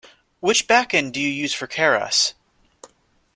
[0.39, 2.33] Which backend do you use for Keras?